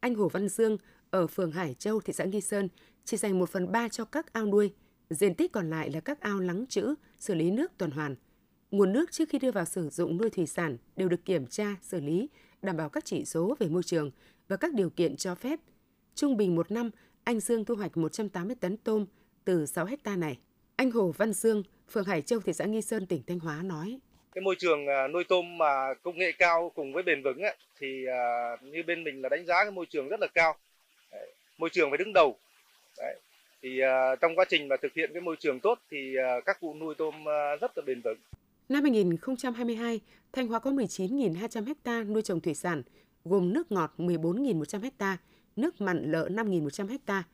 [0.00, 0.76] anh Hồ Văn Dương
[1.10, 2.68] ở phường Hải Châu, thị xã Nghi Sơn
[3.04, 4.74] chỉ dành 1 phần 3 cho các ao nuôi.
[5.10, 8.16] Diện tích còn lại là các ao lắng trữ, xử lý nước tuần hoàn–
[8.70, 11.66] Nguồn nước trước khi đưa vào sử dụng nuôi thủy sản đều được kiểm tra,
[11.82, 12.28] xử lý,
[12.62, 14.10] đảm bảo các chỉ số về môi trường
[14.48, 15.58] và các điều kiện cho phép.
[16.14, 16.90] Trung bình một năm,
[17.24, 19.06] anh Dương thu hoạch 180 tấn tôm
[19.44, 20.38] từ 6 hecta này.
[20.76, 23.98] Anh Hồ Văn Dương, phường Hải Châu, thị xã Nghi Sơn, tỉnh Thanh Hóa nói.
[24.34, 27.56] Cái môi trường à, nuôi tôm mà công nghệ cao cùng với bền vững ấy,
[27.78, 30.56] thì à, như bên mình là đánh giá cái môi trường rất là cao.
[31.12, 32.36] Đấy, môi trường phải đứng đầu.
[32.98, 33.20] Đấy.
[33.62, 36.14] Thì à, trong quá trình mà thực hiện cái môi trường tốt thì
[36.46, 37.14] các vụ nuôi tôm
[37.60, 38.18] rất là bền vững.
[38.68, 40.00] Năm 2022,
[40.32, 42.82] Thanh Hóa có 19.200 ha nuôi trồng thủy sản,
[43.24, 45.18] gồm nước ngọt 14.100 ha,
[45.56, 47.24] nước mặn lợ 5.100 ha.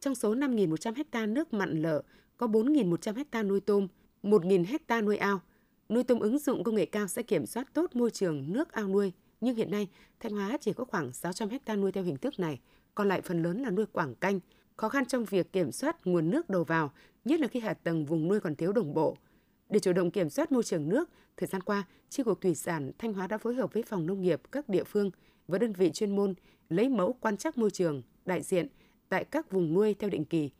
[0.00, 2.02] Trong số 5.100 ha nước mặn lợ,
[2.36, 3.88] có 4.100 ha nuôi tôm,
[4.22, 5.40] 1.000 ha nuôi ao.
[5.88, 8.88] Nuôi tôm ứng dụng công nghệ cao sẽ kiểm soát tốt môi trường nước ao
[8.88, 9.88] nuôi, nhưng hiện nay
[10.20, 12.60] Thanh Hóa chỉ có khoảng 600 ha nuôi theo hình thức này,
[12.94, 14.40] còn lại phần lớn là nuôi quảng canh.
[14.76, 16.92] Khó khăn trong việc kiểm soát nguồn nước đầu vào,
[17.24, 19.16] nhất là khi hạ tầng vùng nuôi còn thiếu đồng bộ–
[19.70, 22.92] để chủ động kiểm soát môi trường nước, thời gian qua, Chi cục Thủy sản
[22.98, 25.10] Thanh Hóa đã phối hợp với phòng nông nghiệp các địa phương
[25.48, 26.34] và đơn vị chuyên môn
[26.68, 28.66] lấy mẫu quan trắc môi trường đại diện
[29.08, 30.50] tại các vùng nuôi theo định kỳ,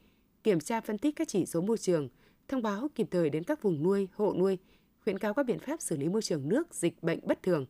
[0.43, 2.09] kiểm tra phân tích các chỉ số môi trường,
[2.49, 4.59] thông báo kịp thời đến các vùng nuôi, hộ nuôi,
[5.05, 7.67] khuyến cáo các biện pháp xử lý môi trường nước dịch bệnh bất thường.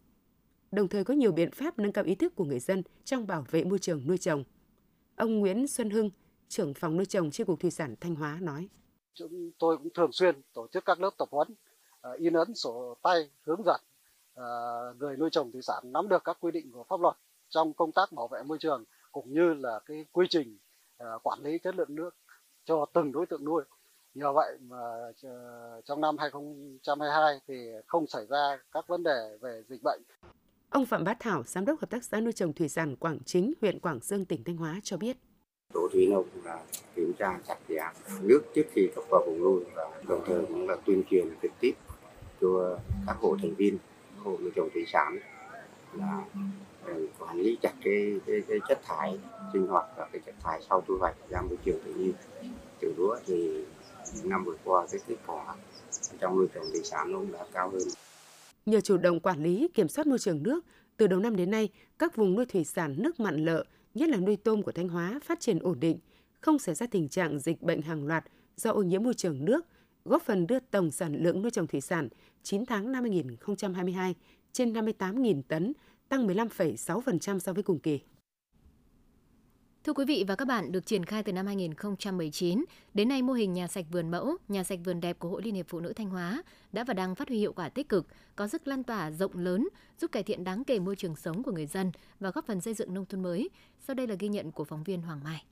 [0.72, 3.44] Đồng thời có nhiều biện pháp nâng cao ý thức của người dân trong bảo
[3.50, 4.44] vệ môi trường nuôi trồng.
[5.16, 6.11] Ông Nguyễn Xuân Hưng,
[6.48, 8.68] trưởng phòng nuôi trồng Chi cục Thủy sản Thanh Hóa nói:
[9.14, 11.49] chúng tôi cũng thường xuyên tổ chức các lớp tập huấn
[12.01, 13.81] à, in ấn sổ tay hướng dẫn
[14.35, 14.44] à,
[14.99, 17.16] người nuôi trồng thủy sản nắm được các quy định của pháp luật
[17.49, 20.59] trong công tác bảo vệ môi trường cũng như là cái quy trình
[20.99, 22.11] à, quản lý chất lượng nước
[22.64, 23.64] cho từng đối tượng nuôi
[24.14, 24.77] nhờ vậy mà
[25.85, 27.55] trong năm 2022 thì
[27.87, 30.03] không xảy ra các vấn đề về dịch bệnh.
[30.70, 33.53] Ông Phạm bát Thảo, giám đốc hợp tác xã nuôi trồng thủy sản Quảng Chính,
[33.61, 35.16] huyện Quảng Sương, tỉnh Thanh Hóa cho biết.
[35.72, 36.61] Tổ thủy nông là
[36.96, 37.83] kiểm tra chặt chẽ
[38.20, 41.50] nước trước khi cấp vào vùng nuôi và đồng thời cũng là tuyên truyền trực
[41.61, 41.72] tiếp
[42.40, 43.78] cho các hộ thành viên
[44.18, 45.18] hộ nuôi trồng thủy sản
[45.94, 46.24] là
[46.87, 49.18] ừ, quản lý chặt cái, cái, cái chất thải
[49.52, 52.12] sinh hoạt và cái chất thải sau thu hoạch ra môi trường tự nhiên
[52.80, 53.64] từ lúa thì
[54.24, 55.54] năm vừa qua cái kết quả
[56.20, 57.83] trong nuôi trồng thủy sản cũng đã cao hơn.
[58.66, 60.61] Nhờ chủ động quản lý, kiểm soát môi trường nước,
[60.96, 64.16] từ đầu năm đến nay, các vùng nuôi thủy sản nước mặn lợ nhất là
[64.16, 65.98] nuôi tôm của Thanh Hóa phát triển ổn định,
[66.40, 68.24] không xảy ra tình trạng dịch bệnh hàng loạt
[68.57, 69.66] do ô nhiễm môi trường nước,
[70.05, 72.09] góp phần đưa tổng sản lượng nuôi trồng thủy sản
[72.42, 74.14] 9 tháng năm 2022
[74.53, 75.72] trên 58.000 tấn,
[76.09, 78.00] tăng 15,6% so với cùng kỳ.
[79.85, 82.64] Thưa quý vị và các bạn, được triển khai từ năm 2019,
[82.95, 85.55] đến nay mô hình nhà sạch vườn mẫu, nhà sạch vườn đẹp của Hội Liên
[85.55, 88.49] hiệp Phụ nữ Thanh Hóa đã và đang phát huy hiệu quả tích cực, có
[88.49, 89.69] sức lan tỏa rộng lớn,
[90.01, 92.75] giúp cải thiện đáng kể môi trường sống của người dân và góp phần xây
[92.75, 93.51] dựng nông thôn mới.
[93.87, 95.45] Sau đây là ghi nhận của phóng viên Hoàng Mai.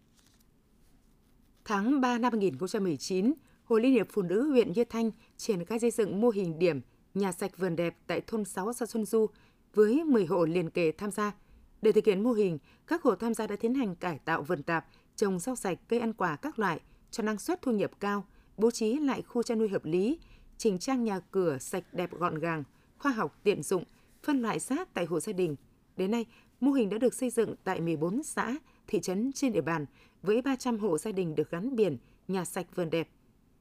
[1.65, 3.33] Tháng 3 năm 2019,
[3.65, 6.81] Hội Liên hiệp Phụ nữ huyện Như Thanh triển khai xây dựng mô hình điểm
[7.15, 9.27] nhà sạch vườn đẹp tại thôn 6 xã Xuân Du
[9.75, 11.33] với 10 hộ liền kề tham gia–
[11.83, 14.63] để thực hiện mô hình, các hộ tham gia đã tiến hành cải tạo vườn
[14.63, 14.87] tạp,
[15.17, 18.25] trồng rau sạch, cây ăn quả các loại cho năng suất thu nhập cao,
[18.57, 20.19] bố trí lại khu chăn nuôi hợp lý,
[20.57, 22.65] chỉnh trang nhà cửa sạch đẹp gọn gàng,
[22.99, 23.85] khoa học tiện dụng,
[24.23, 25.57] phân loại rác tại hộ gia đình.
[25.97, 26.27] Đến nay,
[26.61, 29.87] mô hình đã được xây dựng tại 14 xã, thị trấn trên địa bàn
[30.23, 31.97] với 300 hộ gia đình được gắn biển
[32.29, 33.09] nhà sạch vườn đẹp.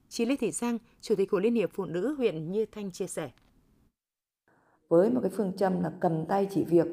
[0.09, 3.07] Chị Lê Thị Giang, Chủ tịch Hội Liên hiệp Phụ nữ huyện Như Thanh chia
[3.07, 3.31] sẻ.
[4.89, 6.87] Với một cái phương châm là cầm tay chỉ việc,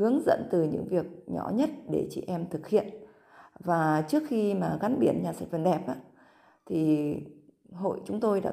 [0.00, 2.88] hướng dẫn từ những việc nhỏ nhất để chị em thực hiện.
[3.58, 5.96] Và trước khi mà gắn biển nhà sạch vườn đẹp á,
[6.66, 7.14] thì
[7.72, 8.52] hội chúng tôi đã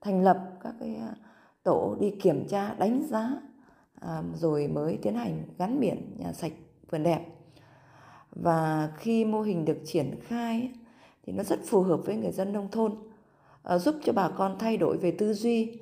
[0.00, 1.14] thành lập các cái à,
[1.62, 3.30] tổ đi kiểm tra đánh giá
[4.00, 6.52] à, rồi mới tiến hành gắn biển nhà sạch
[6.90, 7.24] vườn đẹp.
[8.30, 10.70] Và khi mô hình được triển khai
[11.26, 12.94] thì nó rất phù hợp với người dân nông thôn
[13.62, 15.80] à, giúp cho bà con thay đổi về tư duy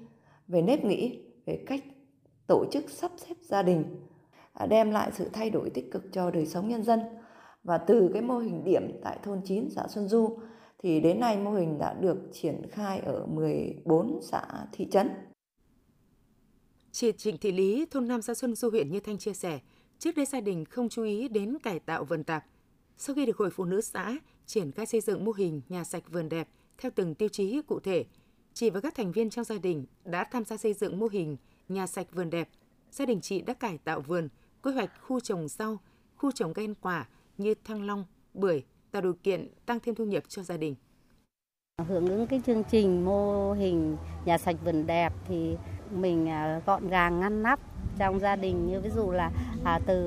[0.48, 1.84] về nếp nghĩ về cách
[2.46, 3.84] tổ chức sắp xếp gia đình
[4.58, 7.00] À, đem lại sự thay đổi tích cực cho đời sống nhân dân.
[7.64, 10.38] Và từ cái mô hình điểm tại thôn 9 xã Xuân Du
[10.78, 14.42] thì đến nay mô hình đã được triển khai ở 14 xã
[14.72, 15.10] thị trấn.
[16.92, 19.60] Chị Trịnh Thị Lý, thôn Nam xã Xuân Du huyện Như Thanh chia sẻ,
[19.98, 22.44] trước đây gia đình không chú ý đến cải tạo vườn tạp.
[22.96, 24.16] Sau khi được Hội Phụ Nữ xã
[24.46, 27.80] triển khai xây dựng mô hình nhà sạch vườn đẹp theo từng tiêu chí cụ
[27.80, 28.04] thể,
[28.54, 31.36] chị và các thành viên trong gia đình đã tham gia xây dựng mô hình
[31.68, 32.48] nhà sạch vườn đẹp.
[32.90, 34.28] Gia đình chị đã cải tạo vườn,
[34.62, 35.78] quy hoạch khu trồng rau,
[36.16, 40.04] khu trồng cây ăn quả như thăng long, bưởi tạo điều kiện tăng thêm thu
[40.04, 40.74] nhập cho gia đình.
[41.88, 45.56] Hưởng ứng cái chương trình mô hình nhà sạch vườn đẹp thì
[45.90, 47.60] mình à, gọn gàng ngăn nắp
[47.98, 49.30] trong gia đình như ví dụ là
[49.64, 49.98] à, từ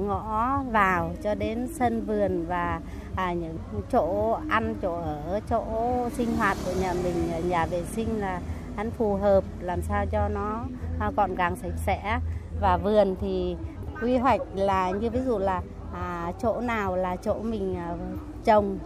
[0.00, 2.80] ngõ vào cho đến sân vườn và
[3.16, 3.58] à, những
[3.92, 5.64] chỗ ăn chỗ ở chỗ
[6.12, 8.40] sinh hoạt của nhà mình nhà vệ sinh là
[8.76, 10.64] ăn phù hợp làm sao cho nó
[11.00, 12.20] à, gọn gàng sạch sẽ
[12.60, 13.56] và vườn thì
[14.02, 17.96] quy hoạch là như ví dụ là à, chỗ nào là chỗ mình à,
[18.44, 18.78] trồng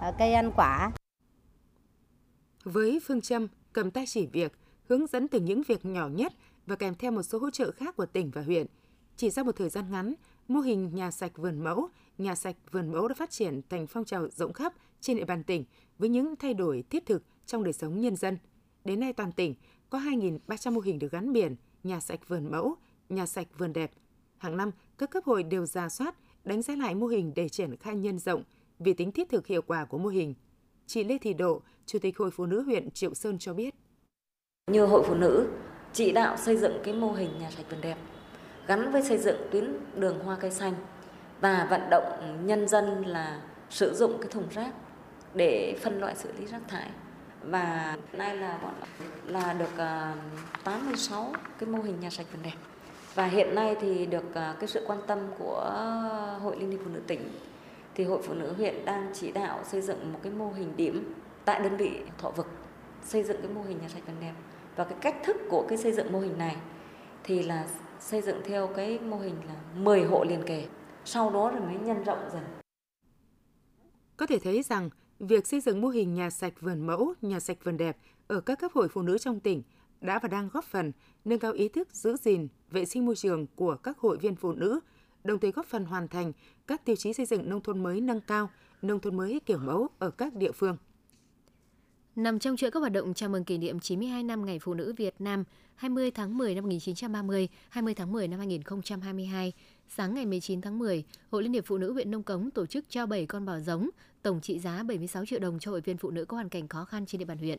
[0.00, 0.92] à, cây ăn quả.
[2.64, 4.52] Với phương châm cầm tay chỉ việc,
[4.88, 6.32] hướng dẫn từ những việc nhỏ nhất
[6.66, 8.66] và kèm theo một số hỗ trợ khác của tỉnh và huyện,
[9.16, 10.14] chỉ sau một thời gian ngắn,
[10.48, 14.04] mô hình nhà sạch vườn mẫu, nhà sạch vườn mẫu đã phát triển thành phong
[14.04, 15.64] trào rộng khắp trên địa bàn tỉnh
[15.98, 18.38] với những thay đổi thiết thực trong đời sống nhân dân.
[18.84, 19.54] Đến nay toàn tỉnh
[19.90, 22.76] có 2.300 mô hình được gắn biển nhà sạch vườn mẫu,
[23.08, 23.90] nhà sạch vườn đẹp
[24.42, 27.76] Hàng năm, các cấp hội đều ra soát, đánh giá lại mô hình để triển
[27.76, 28.42] khai nhân rộng
[28.78, 30.34] vì tính thiết thực hiệu quả của mô hình.
[30.86, 33.74] Chị Lê Thị Độ, Chủ tịch Hội Phụ nữ huyện Triệu Sơn cho biết.
[34.70, 35.48] Như Hội Phụ nữ
[35.92, 37.96] chỉ đạo xây dựng cái mô hình nhà sạch vườn đẹp
[38.66, 40.74] gắn với xây dựng tuyến đường hoa cây xanh
[41.40, 44.74] và vận động nhân dân là sử dụng cái thùng rác
[45.34, 46.90] để phân loại xử lý rác thải
[47.42, 48.74] và nay là bọn
[49.26, 50.16] là được à,
[50.64, 52.56] 86 cái mô hình nhà sạch vườn đẹp
[53.14, 55.60] và hiện nay thì được à, cái sự quan tâm của
[56.42, 57.20] Hội Liên hiệp Phụ nữ tỉnh
[57.94, 61.14] thì Hội Phụ nữ huyện đang chỉ đạo xây dựng một cái mô hình điểm
[61.44, 62.46] tại đơn vị Thọ Vực
[63.04, 64.34] xây dựng cái mô hình nhà sạch vườn đẹp
[64.76, 66.56] và cái cách thức của cái xây dựng mô hình này
[67.24, 67.66] thì là
[68.00, 70.66] xây dựng theo cái mô hình là 10 hộ liền kề
[71.04, 72.42] sau đó rồi mới nhân rộng dần.
[74.16, 77.56] Có thể thấy rằng việc xây dựng mô hình nhà sạch vườn mẫu, nhà sạch
[77.64, 77.96] vườn đẹp
[78.26, 79.62] ở các cấp hội phụ nữ trong tỉnh
[80.00, 80.92] đã và đang góp phần
[81.24, 84.52] nâng cao ý thức giữ gìn, vệ sinh môi trường của các hội viên phụ
[84.52, 84.80] nữ,
[85.24, 86.32] đồng thời góp phần hoàn thành
[86.66, 88.50] các tiêu chí xây dựng nông thôn mới nâng cao,
[88.82, 90.76] nông thôn mới kiểu mẫu ở các địa phương.
[92.16, 94.94] Nằm trong chuỗi các hoạt động chào mừng kỷ niệm 92 năm Ngày Phụ nữ
[94.96, 99.52] Việt Nam 20 tháng 10 năm 1930, 20 tháng 10 năm 2022,
[99.88, 102.84] sáng ngày 19 tháng 10, Hội Liên hiệp Phụ nữ huyện Nông Cống tổ chức
[102.88, 103.90] trao 7 con bò giống,
[104.22, 106.84] tổng trị giá 76 triệu đồng cho hội viên phụ nữ có hoàn cảnh khó
[106.84, 107.58] khăn trên địa bàn huyện.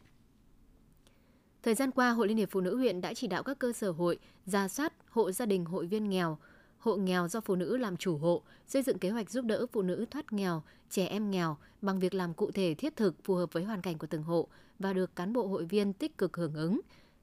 [1.64, 3.92] Thời gian qua, Hội Liên hiệp Phụ nữ huyện đã chỉ đạo các cơ sở
[3.92, 6.38] hội ra soát hộ gia đình hội viên nghèo,
[6.78, 9.82] hộ nghèo do phụ nữ làm chủ hộ, xây dựng kế hoạch giúp đỡ phụ
[9.82, 13.54] nữ thoát nghèo, trẻ em nghèo bằng việc làm cụ thể thiết thực phù hợp
[13.54, 14.48] với hoàn cảnh của từng hộ
[14.80, 16.82] và được cán bộ hội viên tích cực hưởng ứng.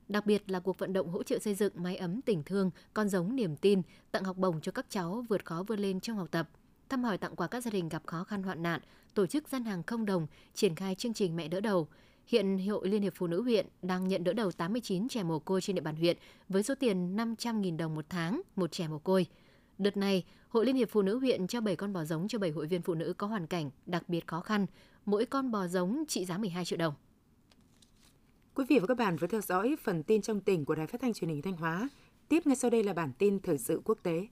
[0.09, 3.09] Đặc biệt là cuộc vận động hỗ trợ xây dựng mái ấm tình thương, con
[3.09, 6.29] giống niềm tin, tặng học bổng cho các cháu vượt khó vươn lên trong học
[6.31, 6.49] tập,
[6.89, 8.81] thăm hỏi tặng quà các gia đình gặp khó khăn hoạn nạn,
[9.15, 11.89] tổ chức gian hàng không đồng, triển khai chương trình mẹ đỡ đầu–
[12.31, 15.61] Hiện Hội Liên hiệp Phụ nữ huyện đang nhận đỡ đầu 89 trẻ mồ côi
[15.61, 16.17] trên địa bàn huyện
[16.49, 19.27] với số tiền 500.000 đồng một tháng một trẻ mồ côi.
[19.79, 22.51] Đợt này, Hội Liên hiệp Phụ nữ huyện cho 7 con bò giống cho 7
[22.51, 24.67] hội viên phụ nữ có hoàn cảnh đặc biệt khó khăn,
[25.05, 26.95] mỗi con bò giống trị giá 12 triệu đồng.
[28.55, 31.01] Quý vị và các bạn vừa theo dõi phần tin trong tỉnh của Đài Phát
[31.01, 31.89] thanh Truyền hình Thanh Hóa.
[32.29, 34.27] Tiếp ngay sau đây là bản tin thời sự quốc tế.